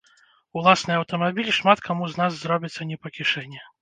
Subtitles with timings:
[0.61, 3.61] Уласны аўтамабіль шмат каму з нас зробіцца не па кішэні.